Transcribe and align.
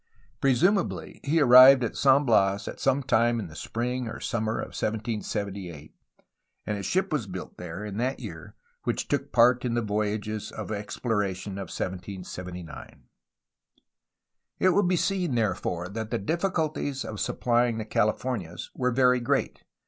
Presumably 0.39 1.19
he 1.23 1.39
arrived 1.39 1.83
at 1.83 1.95
San 1.95 2.25
Bias 2.25 2.67
at 2.67 2.79
some 2.79 3.03
time 3.03 3.39
in 3.39 3.49
the 3.49 3.55
spring 3.55 4.07
or 4.07 4.19
summer 4.19 4.53
of 4.55 4.69
1778, 4.69 5.93
and 6.65 6.75
a 6.75 6.81
ship 6.81 7.13
was 7.13 7.27
built 7.27 7.57
there 7.57 7.85
in 7.85 7.97
that 7.97 8.19
year 8.19 8.55
which 8.83 9.07
took 9.07 9.31
part 9.31 9.63
in 9.63 9.75
the 9.75 9.81
voyages 9.83 10.51
of 10.51 10.71
ex 10.71 10.97
ploration 10.97 11.51
of 11.61 11.69
1779. 11.69 13.03
It 14.57 14.69
will 14.69 14.81
be 14.81 14.95
seen, 14.95 15.35
therefore, 15.35 15.87
that 15.89 16.09
the 16.09 16.17
difficulties 16.17 17.05
of 17.05 17.17
suppl3dng 17.17 17.77
the 17.77 17.85
Califomias 17.85 18.69
were 18.73 18.89
very 18.89 19.19
great. 19.19 19.61